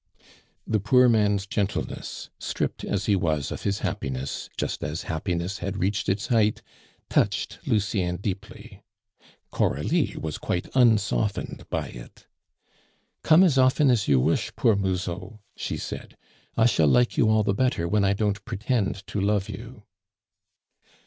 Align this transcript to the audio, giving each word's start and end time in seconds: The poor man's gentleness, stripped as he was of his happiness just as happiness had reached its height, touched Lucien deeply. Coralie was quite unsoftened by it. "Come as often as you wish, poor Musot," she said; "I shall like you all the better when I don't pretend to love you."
The 0.65 0.79
poor 0.79 1.07
man's 1.07 1.45
gentleness, 1.45 2.31
stripped 2.39 2.83
as 2.83 3.05
he 3.05 3.15
was 3.15 3.51
of 3.51 3.61
his 3.61 3.81
happiness 3.85 4.49
just 4.57 4.83
as 4.83 5.03
happiness 5.03 5.59
had 5.59 5.77
reached 5.77 6.09
its 6.09 6.25
height, 6.29 6.63
touched 7.07 7.59
Lucien 7.67 8.15
deeply. 8.15 8.81
Coralie 9.51 10.15
was 10.19 10.39
quite 10.39 10.65
unsoftened 10.73 11.69
by 11.69 11.89
it. 11.89 12.25
"Come 13.21 13.43
as 13.43 13.59
often 13.59 13.91
as 13.91 14.07
you 14.07 14.19
wish, 14.19 14.51
poor 14.55 14.75
Musot," 14.75 15.37
she 15.55 15.77
said; 15.77 16.17
"I 16.57 16.65
shall 16.65 16.87
like 16.87 17.15
you 17.15 17.29
all 17.29 17.43
the 17.43 17.53
better 17.53 17.87
when 17.87 18.03
I 18.03 18.13
don't 18.13 18.43
pretend 18.43 19.05
to 19.05 19.21
love 19.21 19.49
you." 19.49 19.83